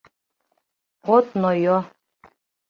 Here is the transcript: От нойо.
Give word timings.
От 1.15 1.27
нойо. 1.41 1.77